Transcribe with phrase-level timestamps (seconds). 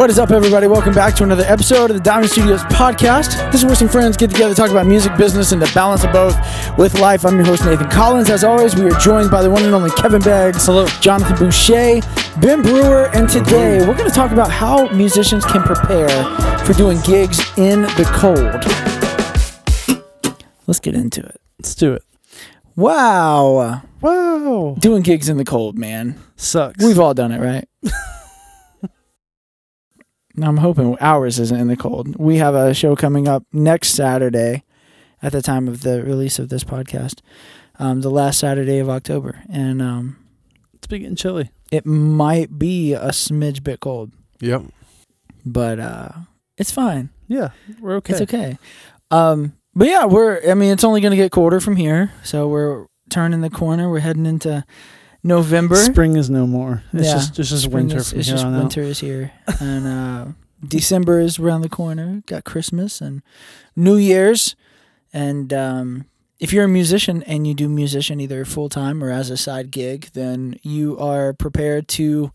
[0.00, 0.66] What is up, everybody?
[0.66, 3.52] Welcome back to another episode of the Diamond Studios podcast.
[3.52, 6.10] This is where some friends get together, talk about music, business, and the balance of
[6.10, 6.38] both
[6.78, 7.26] with life.
[7.26, 8.30] I'm your host, Nathan Collins.
[8.30, 10.64] As always, we are joined by the one and only Kevin Beggs.
[10.64, 10.86] Hello.
[11.02, 12.00] Jonathan Boucher,
[12.40, 16.08] Ben Brewer, and today we're going to talk about how musicians can prepare
[16.64, 18.64] for doing gigs in the cold.
[20.66, 21.38] Let's get into it.
[21.58, 22.04] Let's do it.
[22.74, 23.82] Wow.
[24.00, 24.76] Wow.
[24.78, 26.18] Doing gigs in the cold, man.
[26.36, 26.82] Sucks.
[26.82, 27.68] We've all done it, right?
[30.44, 32.16] I'm hoping ours isn't in the cold.
[32.16, 34.64] We have a show coming up next Saturday
[35.22, 37.20] at the time of the release of this podcast,
[37.78, 39.42] um, the last Saturday of October.
[39.50, 40.16] And um,
[40.74, 41.50] it's been getting chilly.
[41.70, 44.62] it might be a smidge bit cold, Yep.
[45.44, 46.08] but uh,
[46.56, 47.10] it's fine.
[47.28, 48.12] Yeah, we're okay.
[48.14, 48.58] It's okay.
[49.10, 52.12] Um, but yeah, we're, I mean, it's only going to get colder from here.
[52.24, 53.88] So we're turning the corner.
[53.90, 54.64] We're heading into
[55.22, 55.76] November.
[55.76, 56.82] Spring is no more.
[56.92, 57.12] It's Yeah.
[57.14, 60.26] just it's just Spring winter is- from it's here just winter is here, and uh,
[60.66, 62.22] December is around the corner.
[62.26, 63.22] Got Christmas and
[63.76, 64.56] New Year's,
[65.12, 66.06] and um,
[66.38, 69.70] if you're a musician and you do musician either full time or as a side
[69.70, 72.32] gig, then you are prepared to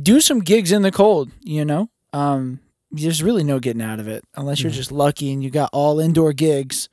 [0.00, 1.30] do some gigs in the cold.
[1.42, 4.74] You know, um, there's really no getting out of it unless you're Mhm.
[4.74, 6.88] just lucky and you got all indoor gigs.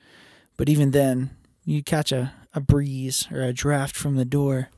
[0.56, 1.32] But even then,
[1.66, 4.70] you catch a, a breeze or a draft from the door.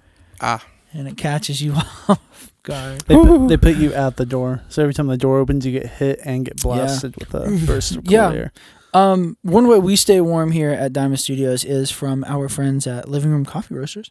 [0.42, 0.66] Ah.
[0.94, 1.73] And it catches you
[2.08, 3.02] off guard.
[3.02, 5.72] They put, they put you out the door, so every time the door opens, you
[5.72, 8.31] get hit and get blasted with a burst of cool Yeah.
[8.31, 8.52] air.
[8.94, 13.08] Um, one way we stay warm here at Diamond Studios is from our friends at
[13.08, 14.09] Living Room Coffee Roasters.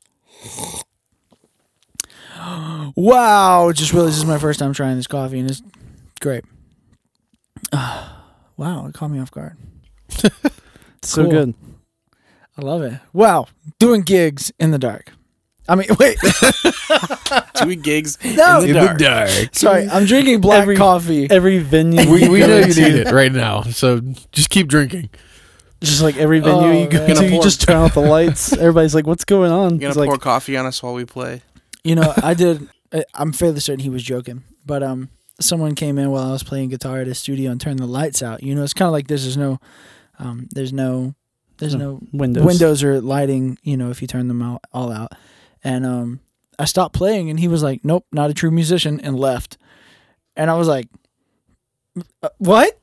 [2.96, 5.62] wow, just realized this is my first time trying this coffee and it's
[6.20, 6.44] great.
[7.72, 9.56] wow, it caught me off guard.
[10.08, 10.22] It's
[11.02, 11.30] so Cool.
[11.30, 11.54] good.
[12.56, 13.00] I love it.
[13.12, 13.46] Wow,
[13.78, 15.12] doing gigs in the dark.
[15.68, 16.16] I mean, wait,
[17.62, 18.60] Doing gigs no.
[18.62, 19.30] in the dark.
[19.54, 21.30] Sorry, I'm drinking black Every- coffee.
[21.30, 24.00] Every venue, We, we know you need it right now, so
[24.32, 25.10] just keep drinking.
[25.80, 28.52] Just like every venue Oh, you go to, you just turn out the lights.
[28.56, 31.04] Everybody's like, "What's going on?" You It's gonna like, pour coffee on us while we
[31.04, 31.42] play?
[31.84, 32.68] You know, I did.
[32.92, 35.08] I- I'm fairly certain he was joking, but um,
[35.40, 38.22] someone came in while I was playing guitar at his studio and turned the lights
[38.24, 38.42] out.
[38.42, 39.22] You know, it's kind of like this.
[39.22, 39.60] There's no,
[40.18, 41.14] um, there's no,
[41.58, 42.44] there's no windows.
[42.44, 43.56] windows or lighting.
[43.62, 45.12] You know, if you turn them out all out,
[45.68, 46.20] and um,
[46.58, 49.58] I stopped playing, and he was like, "Nope, not a true musician," and left.
[50.34, 50.88] And I was like,
[52.22, 52.80] "Uh, "What?"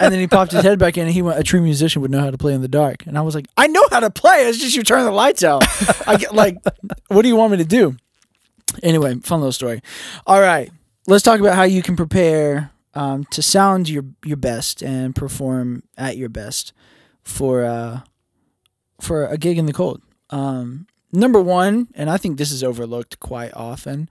[0.00, 2.10] and then he popped his head back in, and he went, "A true musician would
[2.10, 4.10] know how to play in the dark." And I was like, "I know how to
[4.10, 4.48] play.
[4.48, 5.62] It's just you turn the lights out.
[6.08, 6.58] I get like,
[7.06, 7.96] what do you want me to do?"
[8.82, 9.80] Anyway, fun little story.
[10.26, 10.72] All right,
[11.06, 15.84] let's talk about how you can prepare um, to sound your your best and perform
[15.96, 16.72] at your best
[17.22, 18.00] for uh,
[19.00, 20.02] for a gig in the cold.
[20.30, 24.08] Um, number one, and I think this is overlooked quite often.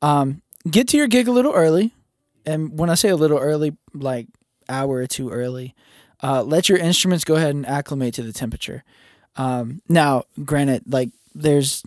[0.00, 1.92] Um, get to your gig a little early,
[2.44, 4.26] and when I say a little early, like
[4.68, 5.74] hour or two early,
[6.22, 8.84] uh, let your instruments go ahead and acclimate to the temperature.
[9.36, 11.82] Um, now, granted, like there's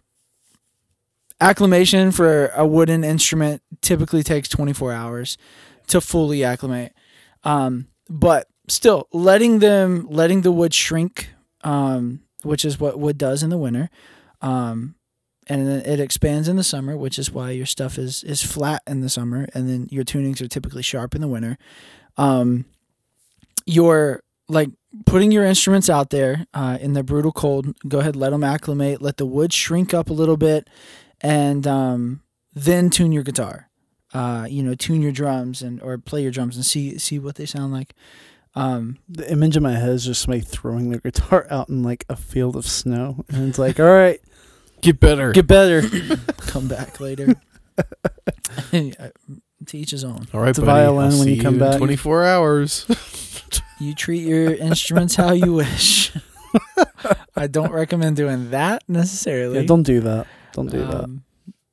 [1.39, 5.37] acclimation for a wooden instrument typically takes 24 hours
[5.87, 6.93] to fully acclimate.
[7.43, 11.29] Um, but still, letting them letting the wood shrink,
[11.63, 13.89] um, which is what wood does in the winter,
[14.45, 14.95] um,
[15.47, 19.01] and it expands in the summer, which is why your stuff is is flat in
[19.01, 21.57] the summer, and then your tunings are typically sharp in the winter.
[22.17, 22.65] Um,
[23.65, 24.69] you're like
[25.05, 27.75] putting your instruments out there uh, in the brutal cold.
[27.87, 30.69] Go ahead, let them acclimate, let the wood shrink up a little bit,
[31.21, 32.21] and um,
[32.53, 33.69] then tune your guitar.
[34.13, 37.35] Uh, you know, tune your drums and or play your drums and see see what
[37.35, 37.93] they sound like.
[38.55, 42.05] Um, The image in my head is just somebody throwing their guitar out in like
[42.09, 44.19] a field of snow, and it's like, "All right,
[44.85, 45.31] Get better.
[45.33, 45.81] get better."
[46.37, 47.35] come back later.
[48.71, 50.27] Teach each his own.
[50.33, 50.81] All right, It's a buddy.
[50.85, 51.77] violin I'll when you come in back.
[51.77, 52.85] 24 hours.
[53.79, 56.15] You treat your instruments how you wish.
[57.35, 59.59] I don't recommend doing that necessarily.
[59.59, 60.27] Yeah, don't do that.
[60.53, 61.03] Don't do that.
[61.05, 61.23] Um,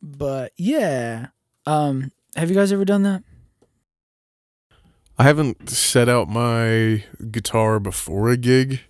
[0.02, 1.28] But yeah,
[1.66, 3.22] um, have you guys ever done that?
[5.18, 8.80] I haven't set out my guitar before a gig.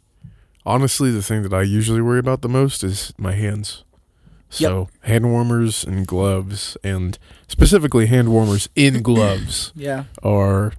[0.65, 3.85] Honestly, the thing that I usually worry about the most is my hands.
[4.57, 7.19] So, hand warmers and gloves, and
[7.49, 10.05] specifically hand warmers in gloves, Yeah.
[10.23, 10.73] are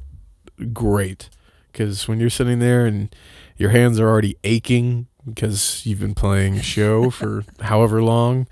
[0.74, 1.30] great.
[1.72, 3.14] Because when you're sitting there and
[3.58, 8.48] your hands are already aching because you've been playing a show for however long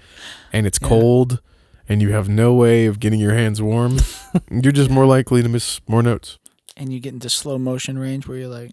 [0.51, 0.87] and it's Yeah.
[0.87, 1.41] cold
[1.87, 3.97] and you have no way of getting your hands warm,
[4.51, 6.39] you're just more likely to miss more notes.
[6.77, 8.71] And you get into slow motion range where you're like,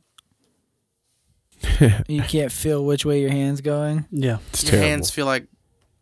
[2.08, 4.06] you can't feel which way your hand's going.
[4.10, 4.38] Yeah.
[4.50, 4.88] It's Your terrible.
[4.88, 5.46] hands feel like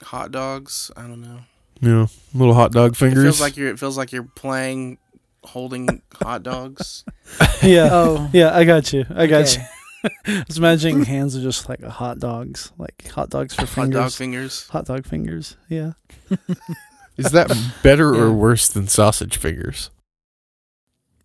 [0.03, 0.91] hot dogs.
[0.97, 1.41] I don't know.
[1.81, 3.23] Yeah, little hot dog It fingers.
[3.23, 3.69] feels like you're.
[3.69, 4.99] It feels like you're playing
[5.45, 7.05] holding hot dogs.
[7.63, 7.89] yeah.
[7.93, 9.05] Oh, Yeah, I got you.
[9.15, 9.61] I got okay.
[9.61, 10.11] you.
[10.27, 13.75] I was imagining hands are just like hot dogs, like hot dogs for fingers.
[14.01, 14.13] hot fingers.
[14.13, 14.69] dog fingers.
[14.69, 15.57] Hot dog fingers.
[15.69, 15.93] Yeah.
[17.17, 17.51] Is that
[17.83, 19.91] better or worse than sausage fingers?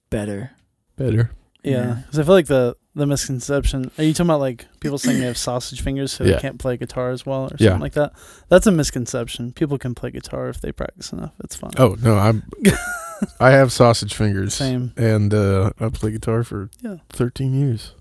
[0.10, 0.52] better.
[0.98, 1.32] Better.
[1.64, 1.72] Yeah.
[1.72, 1.94] Yeah.
[2.06, 3.90] Because I feel like the the misconception.
[3.98, 6.36] Are you talking about like people saying they have sausage fingers so Yeah.
[6.36, 7.78] they can't play guitar as well or something Yeah.
[7.78, 8.14] like that?
[8.50, 9.54] That's a misconception.
[9.54, 11.32] People can play guitar if they practice enough.
[11.44, 11.72] It's fine.
[11.78, 12.44] Oh no, I'm.
[13.40, 14.94] I have sausage fingers, Same.
[14.98, 16.98] and uh, I play guitar for Yeah.
[17.12, 17.94] 13 years.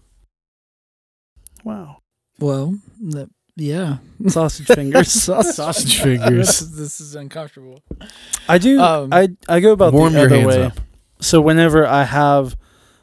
[1.64, 1.98] Wow.
[2.38, 3.98] Well, the, yeah.
[4.28, 5.12] Sausage fingers.
[5.12, 6.46] Sausage fingers.
[6.46, 7.82] this, this is uncomfortable.
[8.48, 8.80] I do.
[8.80, 10.62] Um, I I go about Warm the your other hands way.
[10.64, 10.80] up.
[11.20, 12.56] So whenever I have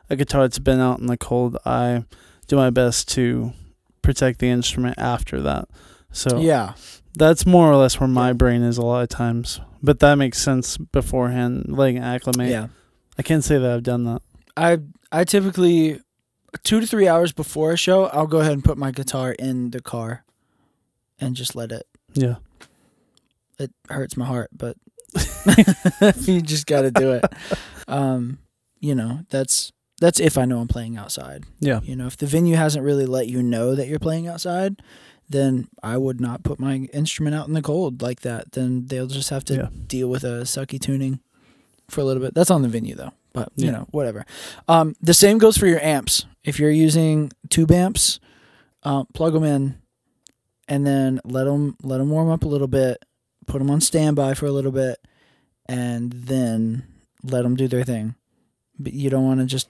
[0.09, 2.03] a guitar that's been out in the cold, I
[2.47, 3.53] do my best to
[4.01, 5.67] protect the instrument after that.
[6.11, 6.73] So Yeah.
[7.15, 9.59] that's more or less where my brain is a lot of times.
[9.83, 12.49] But that makes sense beforehand, letting acclimate.
[12.49, 12.67] Yeah.
[13.17, 14.21] I can't say that I've done that.
[14.55, 14.79] I
[15.11, 15.99] I typically
[16.63, 19.71] two to three hours before a show, I'll go ahead and put my guitar in
[19.71, 20.23] the car
[21.19, 21.85] and just let it.
[22.13, 22.35] Yeah.
[23.59, 24.77] It hurts my heart, but
[26.21, 27.25] you just got to do it.
[27.87, 28.39] Um,
[28.79, 31.45] you know, that's that's if I know I'm playing outside.
[31.59, 31.79] Yeah.
[31.83, 34.81] You know, if the venue hasn't really let you know that you're playing outside,
[35.29, 38.53] then I would not put my instrument out in the cold like that.
[38.53, 39.67] Then they'll just have to Yeah.
[39.87, 41.19] deal with a sucky tuning
[41.89, 42.33] for a little bit.
[42.33, 43.71] That's on the venue though, but you Yeah.
[43.71, 44.25] know, whatever.
[44.67, 46.25] Um, the same goes for your amps.
[46.43, 48.19] If you're using tube amps,
[48.83, 49.75] uh, plug them in,
[50.69, 53.03] and then let them let them warm up a little bit.
[53.47, 54.97] Put them on standby for a little bit,
[55.67, 56.83] and then
[57.23, 58.15] let them do their thing.
[58.79, 59.69] But you don't want to just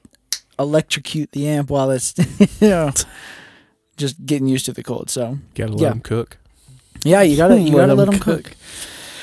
[0.59, 2.13] electrocute the amp while it's
[2.61, 2.91] you know
[3.97, 5.09] just getting used to the cold.
[5.09, 5.89] So Gotta let Yeah.
[5.89, 6.37] them cook.
[7.03, 8.43] yeah, you gotta you Let gotta 'em let them cook.
[8.45, 8.53] cook.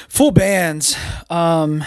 [0.09, 0.97] Full bands.
[1.31, 1.83] Um,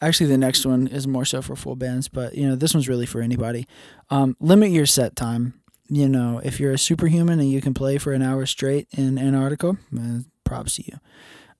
[0.00, 2.88] actually, the next one is more so for full bands, but you know this one's
[2.88, 3.66] really for anybody.
[4.10, 5.54] Um, limit your set time.
[5.88, 9.18] You know, if you're a superhuman and you can play for an hour straight in
[9.18, 10.98] Antarctica, uh, props to you.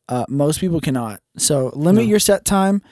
[0.09, 1.21] Uh, most people cannot.
[1.37, 2.11] So limit No.
[2.11, 2.83] your set time.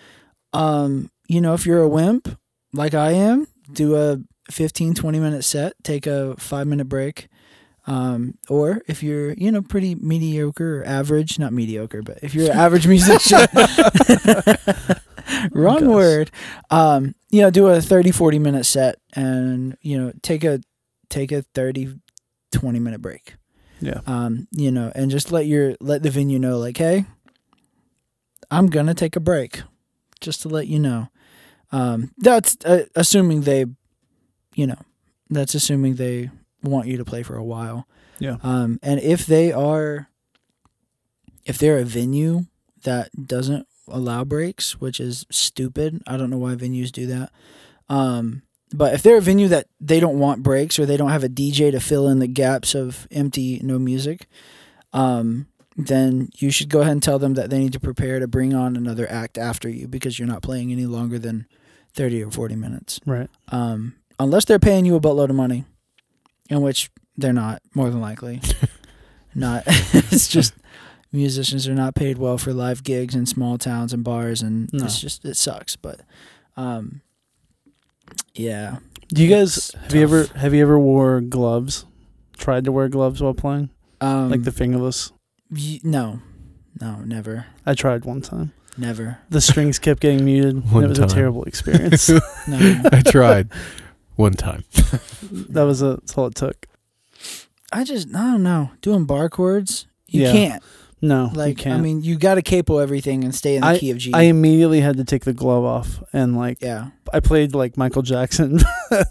[0.52, 2.36] Um, you know, if you're a wimp
[2.72, 4.18] like I am, do a
[4.50, 7.28] 15, 20 minute set, take a five minute break.
[7.86, 12.50] Um, or if you're, you know, pretty mediocre or average, not mediocre, but if you're
[12.50, 13.46] an average musician,
[15.52, 15.88] wrong Gosh.
[15.88, 16.30] word.
[16.70, 20.60] Um, you know, do a 30, 40 minute set and, you know, take a,
[21.08, 21.94] take a 30,
[22.52, 23.36] 20 minute break.
[23.80, 24.00] Yeah.
[24.06, 27.06] Um, you know, and just let your, let the venue know like, Hey,
[28.50, 29.62] I'm going to take a break
[30.20, 31.08] just to let you know.
[31.70, 33.66] Um, that's uh, assuming they,
[34.54, 34.80] you know,
[35.28, 36.30] that's assuming they
[36.62, 37.86] want you to play for a while.
[38.18, 38.36] Yeah.
[38.42, 40.08] Um, and if they are,
[41.44, 42.46] if they're a venue
[42.84, 47.30] that doesn't allow breaks, which is stupid, I don't know why venues do that.
[47.88, 48.42] Um,
[48.72, 51.28] but if they're a venue that they don't want breaks or they don't have a
[51.28, 54.26] DJ to fill in the gaps of empty no music,
[54.92, 58.26] um, then you should go ahead and tell them that they need to prepare to
[58.26, 61.46] bring on another act after you because you're not playing any longer than
[61.94, 63.00] 30 or 40 minutes.
[63.06, 63.28] Right.
[63.48, 65.64] Um, unless they're paying you a buttload of money,
[66.50, 68.40] in which they're not, more than likely.
[69.34, 69.62] not.
[69.66, 70.54] it's just
[71.12, 74.84] musicians are not paid well for live gigs in small towns and bars, and No.
[74.84, 75.74] it's just it sucks.
[75.76, 76.00] But,
[76.56, 77.00] um,
[78.34, 78.78] yeah,
[79.12, 81.84] Do you guys have you ever have you ever wore gloves?
[82.36, 85.10] Tried to wear gloves while playing, um, like the fingerless.
[85.50, 86.20] y- no,
[86.80, 88.52] no, never, I tried one time.
[88.78, 90.54] Never, The strings kept getting muted.
[90.56, 91.08] and One it was time.
[91.08, 92.08] a terrible experience.
[92.48, 92.82] no.
[92.92, 93.48] I tried
[94.16, 94.64] one time.
[95.50, 96.66] that was a, that's all it took.
[97.72, 99.86] I just I don't know doing bar chords.
[100.06, 100.32] You Yeah.
[100.32, 100.62] can't
[101.02, 101.58] No, you like.
[101.58, 101.78] can't.
[101.78, 104.12] I mean, you got to capo everything and stay in the key of G.
[104.14, 108.02] I immediately had to take the glove off and like yeah, I played like Michael
[108.02, 108.58] Jackson,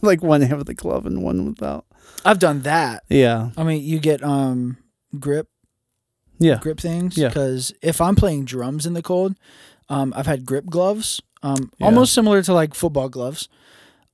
[0.02, 1.86] like one hand with the glove and one without.
[2.26, 3.04] I've done that.
[3.10, 4.78] Yeah, I mean, you get um
[5.20, 5.48] grip
[6.40, 7.18] yeah, grip things.
[7.18, 7.28] Yeah.
[7.30, 9.36] Because if I'm playing drums in the cold,
[9.90, 11.86] um, I've had grip gloves, um, Yeah.
[11.88, 13.48] almost similar to like football gloves,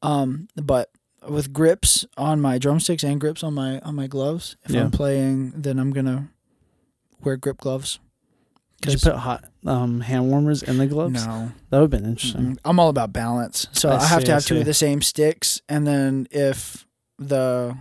[0.02, 0.90] um, but
[1.28, 4.56] with grips on my drumsticks and grips on my on my gloves.
[4.66, 4.82] If Yeah.
[4.84, 6.30] I'm playing, then I'm gonna
[7.24, 8.00] wear grip gloves.
[8.82, 11.14] Did you put hot um, hand warmers in the gloves?
[11.26, 12.60] no, That would have been interesting.
[12.66, 13.68] I'm all about balance.
[13.72, 16.86] So I I, have see, to have two of the same sticks, and then if
[17.18, 17.78] the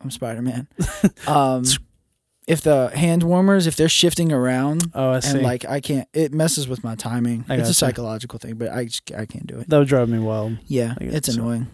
[0.00, 0.66] I'm Spider Man,
[1.28, 1.62] um,
[2.48, 5.36] if the hand warmers if they're shifting around Oh, I see.
[5.38, 7.44] and like I can't, it messes with my timing.
[7.48, 7.74] I it's a gotcha.
[7.74, 9.68] psychological thing, but I just I can't do it.
[9.68, 10.58] that would drive me wild.
[10.66, 11.68] Yeah, I get it's so- annoying.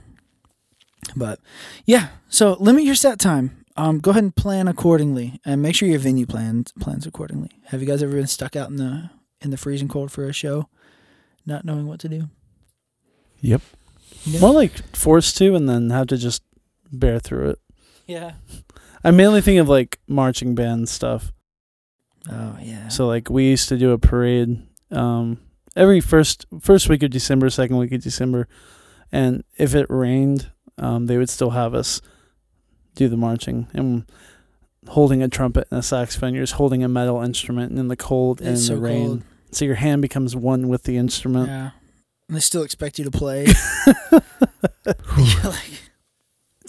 [1.17, 1.41] But
[1.87, 3.65] yeah, so limit your set time.
[3.77, 7.51] Um, go ahead and plan accordingly, and make sure your venue plans plans accordingly.
[7.67, 9.11] Have you guys ever been stuck out in the
[9.41, 10.69] in the freezing cold for a show,
[11.47, 12.29] not knowing what to do?
[13.41, 13.63] Yep.
[14.25, 14.41] Yeah.
[14.41, 16.43] More like forced to, and then have to just
[16.93, 17.59] bear through it.
[18.07, 18.33] Yeah.
[19.05, 21.33] I mainly think of like marching band stuff.
[22.31, 22.89] Oh yeah.
[22.89, 25.39] So like we used to do a parade um,
[25.77, 28.49] every first first week of December, second week of December,
[29.13, 32.01] and if it rained, um, they would still have us
[32.95, 34.05] do the marching and
[34.89, 36.35] holding a trumpet and a saxophone.
[36.35, 39.07] You're just holding a metal instrument in the cold and in it's the rain.
[39.07, 39.23] cold.
[39.51, 41.49] So your hand becomes one with the instrument.
[41.49, 41.71] Yeah.
[42.29, 43.47] And they still expect you to play.
[44.13, 45.88] like,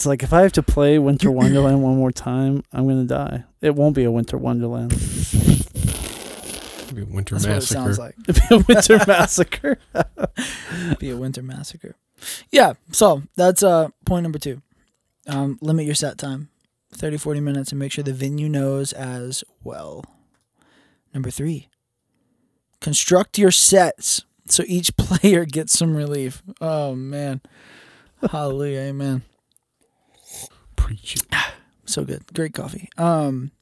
[0.00, 3.44] It's like if I have to play Winter Wonderland one more time, I'm gonna die.
[3.60, 4.92] It won't be a Winter Wonderland.
[6.86, 8.14] Maybe a winter that's what it sounds like.
[8.26, 9.78] It'll be a Winter Massacre.
[10.98, 11.96] Be a winter massacre.
[12.50, 12.72] Yeah.
[12.92, 14.62] So that's uh point number two.
[15.26, 16.48] Um, limit your set time,
[16.94, 20.02] 30, 40 minutes, and make sure the venue knows as well.
[21.12, 21.68] Number three.
[22.80, 26.42] Construct your sets so each player gets some relief.
[26.58, 27.42] Oh man.
[28.30, 28.80] Hallelujah.
[28.80, 29.24] Amen.
[30.90, 31.34] Preach it.
[31.84, 33.52] so good great coffee um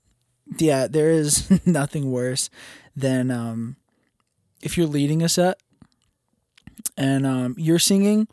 [0.58, 2.48] yeah there is nothing worse
[2.96, 3.76] than um
[4.62, 5.60] if you're leading a set
[6.96, 8.28] and um you're singing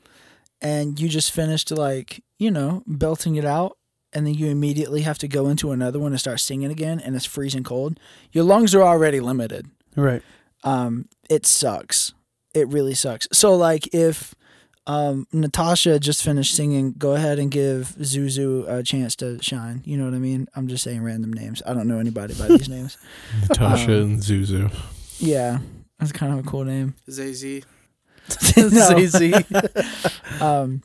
[0.61, 3.77] and you just finished like you know belting it out
[4.13, 7.17] and then you immediately have to go into another one and start singing again and
[7.17, 7.99] it's freezing cold
[8.31, 10.23] your lungs are already limited right.
[10.63, 12.13] um, it sucks.
[12.53, 13.27] It really sucks.
[13.33, 14.33] So like if
[14.87, 19.81] um, Natasha just finished singing, go ahead and give Zuzu a chance to shine.
[19.85, 20.47] You know what I mean?
[20.55, 21.61] I'm just saying random names.
[21.65, 22.97] I don't know anybody by these names.
[23.49, 24.71] Natasha Um, and Zuzu.
[25.19, 25.59] Yeah,
[25.99, 26.95] that's kind of a cool name.
[27.09, 27.31] Zay
[28.57, 29.05] No.
[29.05, 29.43] ZZ.
[30.41, 30.81] um,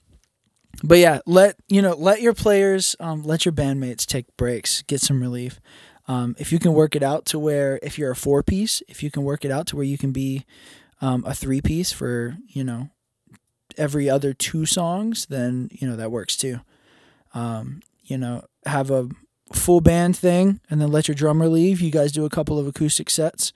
[0.83, 5.01] but yeah, let you know, let your players, um, let your bandmates take breaks, get
[5.01, 5.61] some relief.
[6.09, 9.03] Um, if you can work it out to where, if you're a four piece, if
[9.03, 10.45] you can work it out to where you can be
[11.01, 12.89] um, a three piece for you know
[13.77, 16.61] every other two songs, then you know that works too.
[17.35, 19.09] Um, you know, have a
[19.53, 21.81] full band thing, and then let your drummer leave.
[21.81, 23.53] You guys do a couple of acoustic sets.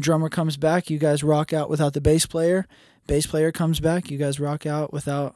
[0.00, 0.88] Drummer comes back.
[0.88, 2.66] You guys rock out without the bass player
[3.10, 5.34] bass player comes back, you guys rock out without,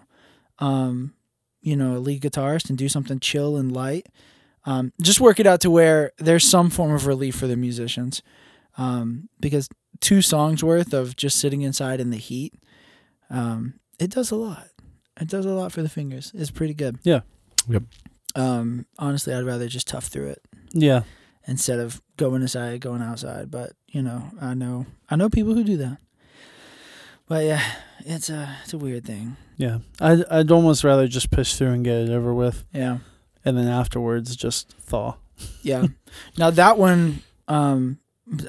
[0.60, 1.12] um,
[1.60, 4.06] you know, a lead guitarist and do something chill and light.
[4.64, 8.22] Um, just work it out to where there's some form of relief for the musicians,
[8.78, 9.68] um, because
[10.00, 12.54] two songs worth of just sitting inside in the heat,
[13.28, 14.68] um, it does a lot.
[15.20, 16.32] It does a lot for the fingers.
[16.34, 16.98] It's pretty good.
[17.02, 17.20] Yeah.
[17.68, 17.82] Yep.
[18.34, 21.02] Um, honestly, I'd rather just tough through it yeah.
[21.46, 23.50] instead of going inside, going outside.
[23.50, 25.98] But you know, I know, I know people who do that.
[27.26, 27.62] But yeah,
[28.00, 29.36] it's a it's a weird thing.
[29.56, 29.78] Yeah.
[30.00, 32.98] I'd, I'd almost rather just push through and get it over with, Yeah,
[33.44, 35.14] and then afterwards just thaw.
[35.62, 35.86] yeah.
[36.38, 37.98] now that one, um,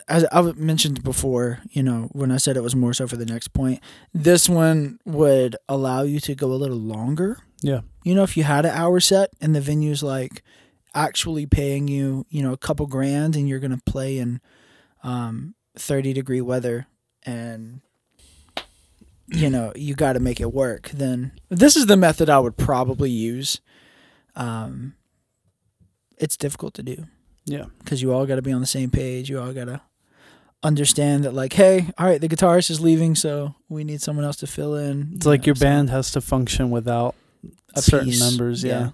[0.08, 3.25] as I mentioned before, you know, when I said it was more so for the
[3.25, 3.82] next point,
[4.13, 7.38] this one would allow you to go a little longer.
[7.62, 7.82] Yeah.
[8.03, 10.44] You know, if you had an hour set and the venue's like
[10.94, 14.39] actually paying you, you know, a couple grand and you're gonna play in
[15.03, 16.88] um, 30 degree weather
[17.24, 17.82] and
[19.27, 22.58] you know you got to make it work then this is the method i would
[22.58, 23.60] probably use
[24.36, 24.94] um,
[26.17, 27.08] it's difficult to do
[27.45, 27.65] Yeah.
[27.79, 29.81] because you all got to be on the same page you all got to
[30.63, 34.37] understand that like hey all right the guitarist is leaving so we need someone else
[34.37, 37.13] to fill in It's you like know, your so- band has to function without
[37.75, 38.19] a certain piece.
[38.21, 38.63] members.
[38.63, 38.91] Yeah.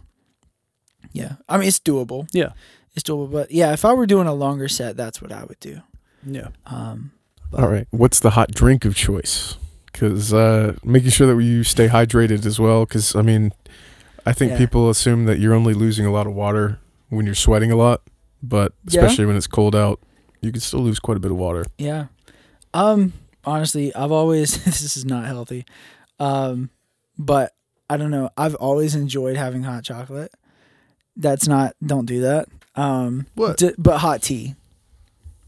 [1.14, 2.50] yeah i mean it's doable Yeah.
[2.94, 5.60] it's doable but yeah if i were doing a longer set that's what i would
[5.60, 5.82] do
[6.26, 6.50] Yeah.
[6.66, 7.12] um
[7.54, 7.86] All right.
[7.92, 9.58] What's the hot drink of choice?
[9.92, 12.86] Because uh, making sure that you stay hydrated as well.
[12.86, 13.52] Because I mean,
[14.26, 14.58] I think Yeah.
[14.58, 16.80] people assume that you're only losing a lot of water
[17.10, 18.00] when you're sweating a lot,
[18.44, 19.02] but Yeah.
[19.02, 20.00] especially when it's cold out,
[20.42, 21.66] you can still lose quite a bit of water.
[21.78, 22.08] Yeah.
[22.74, 23.14] Um
[23.46, 25.66] honestly, I've always this is not healthy.
[26.20, 26.70] Um
[27.18, 27.54] but
[27.90, 28.30] I don't know.
[28.38, 30.34] I've always enjoyed having hot chocolate.
[31.18, 32.48] That's not don't do that.
[32.76, 33.58] Um What?
[33.58, 34.56] d- but hot tea.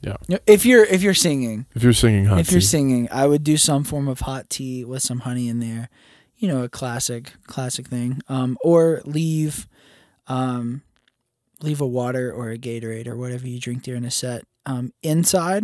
[0.02, 0.18] Yeah.
[0.46, 3.56] If you're if you're singing, If you're singing hot if you're singing, I would do
[3.58, 5.90] some form of hot tea with some honey in there.
[6.38, 8.22] You know, a classic classic thing.
[8.28, 9.68] Um or leave
[10.28, 10.82] um
[11.64, 15.64] leave a water or a Gatorade or whatever you drink during a set um inside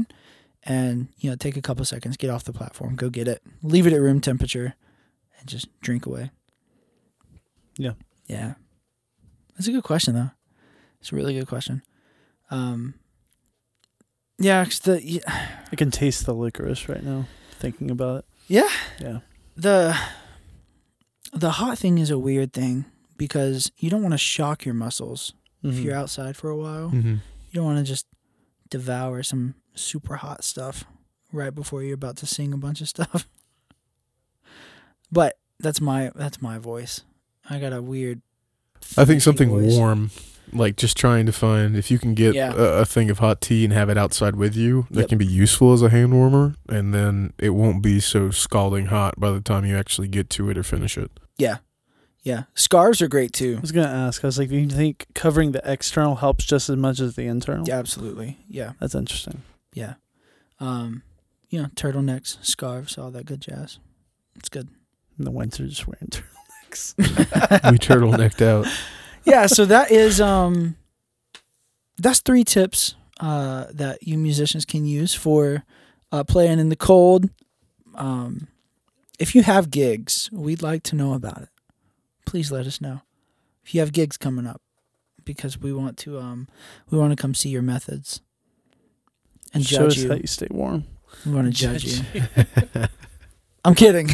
[0.63, 3.85] and you know take a couple seconds get off the platform go get it leave
[3.85, 4.75] it at room temperature
[5.39, 6.31] and just drink away
[7.77, 7.93] Yeah.
[8.27, 8.53] yeah
[9.55, 10.31] that's a good question though
[10.99, 11.81] it's a really good question
[12.51, 12.95] um
[14.39, 17.27] yeah 'cause the yeah, I can taste the licorice right now,
[17.59, 18.25] thinking about it.
[18.47, 19.19] yeah Yeah.
[19.55, 19.95] the
[21.33, 22.85] the hot thing is a weird thing
[23.17, 25.83] because you don't want to shock your muscles if Mhm.
[25.83, 27.15] you're outside for a while hmm
[27.51, 28.05] you don't want to just
[28.69, 30.85] devour some super hot stuff
[31.33, 33.27] right before you're about to sing a bunch of stuff.
[35.11, 37.01] But That's my that's my voice.
[37.49, 38.21] I got a weird.
[38.97, 39.75] I think something voice.
[39.75, 40.11] warm,
[40.53, 42.53] like just trying to find if you can get Yeah.
[42.53, 45.09] a, a thing of hot tea and have it outside with you, that Yep.
[45.09, 49.19] can be useful as a hand warmer, and then it won't be so scalding hot
[49.19, 51.11] by the time you actually get to it or finish it.
[51.37, 51.57] Yeah,
[52.23, 52.43] yeah.
[52.53, 53.55] Scarves are great too.
[53.57, 54.23] I was gonna ask.
[54.23, 57.27] I was like, do you think covering the external helps just as much as the
[57.27, 57.67] internal?
[57.67, 58.37] Yeah, absolutely.
[58.47, 59.41] Yeah, That's interesting.
[59.73, 59.95] yeah.
[60.59, 61.03] Um,
[61.49, 63.79] you know, turtlenecks, scarves, all that good jazz.
[64.35, 64.67] It's good.
[65.17, 66.09] In the winter, just wearing
[66.71, 66.93] turtlenecks.
[67.71, 68.67] we turtlenecked out.
[69.23, 70.75] yeah, so that is um
[71.97, 75.63] that's three tips uh that you musicians can use for
[76.11, 77.29] uh playing in the cold.
[77.95, 78.47] Um
[79.17, 81.49] if you have gigs, we'd like to know about it.
[82.29, 83.01] Please let us know.
[83.65, 84.61] If you have gigs coming up
[85.25, 86.47] because we want to um
[86.91, 88.21] we want to come see your methods
[89.53, 90.09] and Show judge us you.
[90.09, 90.83] how you stay warm.
[91.25, 92.03] We want to judge you.
[93.65, 94.09] I'm kidding.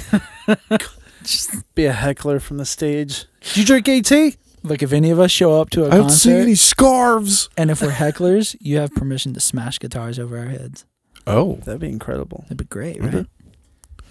[1.24, 3.26] Just Be a heckler from the stage.
[3.42, 4.38] Did you drink AT?
[4.64, 7.50] like if any of us show up to a I concert, don't see any scarves.
[7.58, 10.86] and if we're hecklers, you have permission to smash guitars over our heads.
[11.28, 12.42] Oh, That'd be incredible.
[12.44, 13.18] That'd be great, Okay.
[13.18, 13.26] right?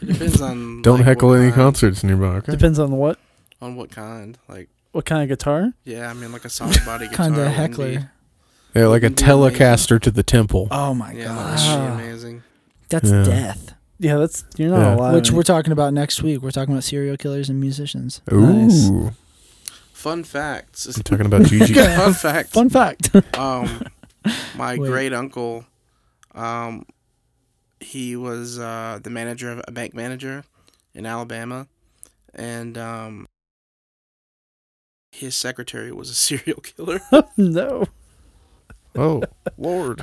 [0.03, 0.83] It depends on.
[0.83, 2.37] don't like, heckle any kind, concerts nearby.
[2.37, 2.53] Okay.
[2.53, 3.19] Depends on what
[3.65, 4.37] On what kind?
[4.49, 5.73] Like, what kind of guitar.
[5.85, 7.29] yeah, I mean, like a solid body guitar.
[7.29, 7.87] Kind of heckler.
[7.89, 8.05] be-
[8.75, 9.59] Yeah, like a Wouldn't be amazing.
[9.59, 10.69] Telecaster to the temple.
[10.71, 12.01] Oh my Yeah, that would gosh.
[12.01, 12.43] amazing.
[12.91, 13.25] That's Yeah.
[13.25, 13.75] death.
[13.99, 14.95] Yeah, that's you're not Yeah.
[14.97, 15.15] alive.
[15.15, 16.43] Which we're talking about next week.
[16.43, 18.21] We're talking about serial killers and musicians.
[18.31, 18.89] Nice.
[18.91, 19.13] Ooh,
[19.93, 20.85] Fun facts.
[20.87, 21.73] I'm talking about Gigi.
[21.97, 22.51] Fun fact.
[22.51, 23.11] Fun fact.
[23.39, 23.83] Um,
[24.57, 24.89] my Wait.
[24.91, 25.65] great uncle,
[26.35, 26.85] um,
[27.81, 30.45] he was uh, the manager of a bank manager
[30.95, 31.67] in Alabama,
[32.35, 33.27] and um,
[35.15, 37.01] his secretary was a serial killer.
[37.37, 37.85] no.
[38.97, 39.23] oh,
[39.57, 40.03] Lord.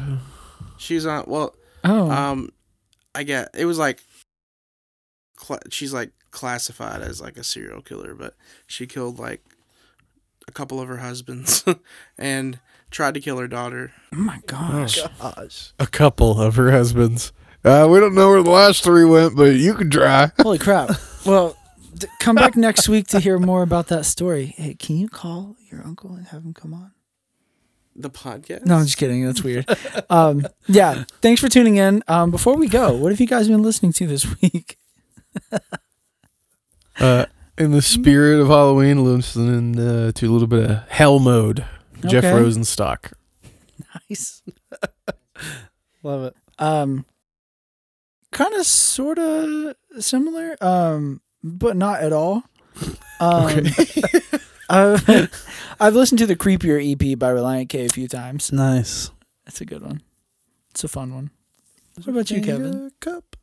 [0.77, 1.25] She's on.
[1.27, 2.09] Well, Oh.
[2.11, 2.49] um,
[3.15, 4.01] I get it was like,
[5.35, 8.35] cla she's like classified as like a serial killer, but
[8.67, 9.43] she killed like
[10.47, 11.65] a couple of her husbands
[12.17, 12.59] and
[12.89, 13.91] tried to kill her daughter.
[14.13, 14.99] oh my gosh.
[15.19, 15.73] Gosh.
[15.79, 17.31] A couple of her husbands.
[17.63, 20.31] Uh, we don't know where the last three went, but you can try.
[20.41, 20.89] Holy crap.
[21.25, 21.55] Well, d-
[22.19, 24.53] come back next week to hear more about that story.
[24.57, 26.91] Hey, can you call your uncle and have him come on?
[27.95, 28.65] The podcast.
[28.65, 29.25] No, I'm just kidding.
[29.25, 29.65] That's weird.
[30.09, 31.03] Um, yeah.
[31.21, 32.03] Thanks for tuning in.
[32.07, 34.77] Um, before we go, what have you guys been listening to this week?
[36.99, 37.25] Uh,
[37.57, 41.65] in the spirit of Halloween, listening uh, to a little bit of Hell Mode.
[42.05, 43.13] Jeff Rosenstock.
[44.09, 44.43] Nice.
[46.03, 46.35] Love it.
[46.59, 47.05] Um,
[48.31, 52.43] kind of, sort of similar, um, but not at all.
[53.19, 53.65] Um,
[54.69, 55.07] I've,
[55.79, 58.51] I've listened to the Creepier EP by Relient K a few times.
[58.51, 59.11] Nice.
[59.45, 60.01] That's a good one.
[60.71, 61.29] It's a fun one.
[61.97, 62.91] What about you, Kevin?
[62.99, 63.35] Cup.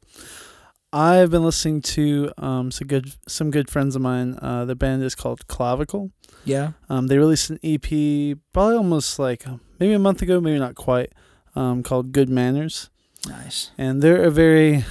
[0.93, 4.37] I've been listening to um some good some good friends of mine.
[4.43, 6.11] Uh, the band is called Clavicle.
[6.45, 6.73] Yeah.
[6.89, 10.75] Um, they released an EP probably almost like uh, maybe a month ago, maybe not
[10.75, 11.13] quite.
[11.55, 12.91] Um, called Good Manners,
[13.29, 13.71] Nice.
[13.79, 14.85] and they're a very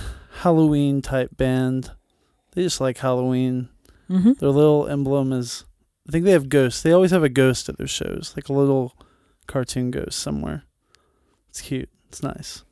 [0.44, 1.92] Halloween type band.
[2.58, 3.70] They just like Halloween.
[4.10, 4.34] Mm-hmm.
[4.40, 5.64] Their little emblem is,
[6.10, 6.82] I think they have ghosts.
[6.82, 8.96] They always have a ghost at their shows, like a little
[9.46, 10.64] cartoon ghost somewhere.
[11.50, 11.88] It's cute.
[12.10, 12.64] It's nice.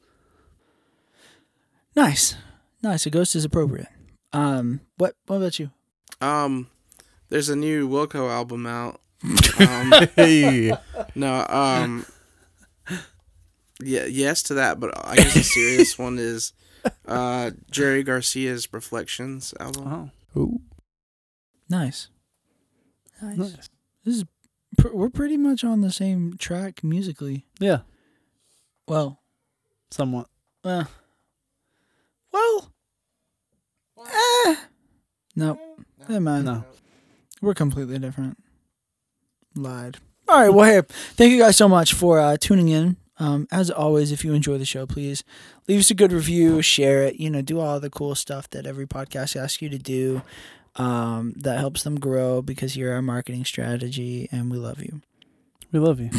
[1.96, 2.36] Nice.
[2.82, 3.06] Nice.
[3.06, 3.90] A ghost is appropriate.
[4.34, 5.70] Um, what what about you?
[6.20, 6.68] Um,
[7.30, 9.00] there's a new Wilco album out.
[9.60, 10.74] Um, Hey.
[11.14, 12.08] no, um,
[13.80, 16.54] yeah, yes to that, but I guess the serious one is
[17.08, 20.12] uh Jerry Garcia's Reflections album.
[20.36, 20.62] Oh, Ooh.
[21.70, 22.10] Nice.
[23.22, 23.38] Nice.
[23.38, 23.70] nice.
[24.04, 24.26] This is
[24.78, 27.46] pr- we're pretty much on the same track musically.
[27.60, 27.80] Yeah,
[28.88, 29.20] Well,
[29.90, 30.28] somewhat.
[30.64, 30.84] uh,
[32.32, 32.72] well,
[34.46, 34.56] eh.
[35.36, 35.60] No,
[36.08, 36.46] never mind.
[36.46, 36.64] No.
[37.42, 38.38] We're completely different.
[39.56, 39.98] Lied.
[40.28, 40.50] All right.
[40.50, 40.82] Well, hey,
[41.16, 42.98] thank you guys so much for uh, tuning in.
[43.18, 45.24] Um, as always, if you enjoy the show, please
[45.68, 47.16] leave us a good review, share it.
[47.16, 50.22] You know, do all the cool stuff that every podcast asks you to do.
[50.78, 55.02] Um, that helps them grow because you're our marketing strategy, and we love you.
[55.72, 56.10] We love you.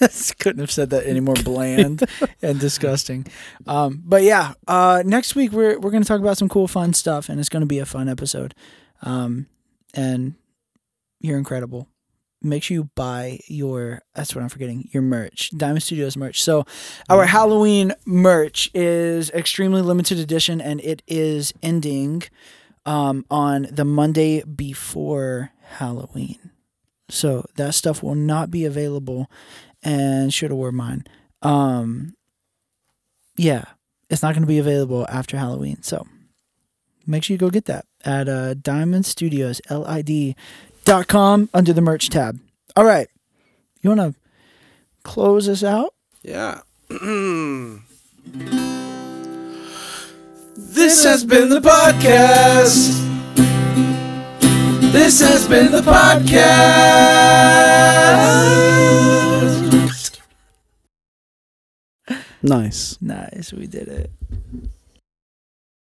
[0.38, 2.08] Couldn't have said that any more bland
[2.42, 3.26] and disgusting.
[3.66, 7.28] Um, but yeah, uh, next week we're we're gonna talk about some cool, fun stuff,
[7.28, 8.54] and it's gonna be a fun episode.
[9.02, 9.46] Um,
[9.94, 10.34] and
[11.20, 11.88] you're incredible.
[12.40, 16.42] Make sure you buy your that's what I'm forgetting your merch, Diamond Studios merch.
[16.42, 16.64] So
[17.08, 22.22] our Halloween merch is extremely limited edition, and it is ending
[22.86, 26.50] um, on the Monday before Halloween.
[27.08, 29.30] So that stuff will not be available
[29.82, 31.04] and should have wore mine.
[31.42, 32.14] Um
[33.36, 33.64] yeah,
[34.10, 35.82] it's not going to be available after Halloween.
[35.82, 36.06] So
[37.06, 37.86] make sure you go get that.
[38.04, 40.36] at uh, Diamond Studios, L-I-D dot
[41.06, 42.40] com under the merch tab.
[42.74, 43.08] All right.
[43.82, 44.14] You want to
[45.02, 45.92] close us out?
[46.22, 46.62] Yeah.
[46.88, 47.84] this
[51.04, 53.04] has been the podcast.
[54.90, 56.48] This has been the podcast.
[62.42, 62.96] Nice.
[63.02, 63.52] Nice.
[63.52, 64.10] We did it.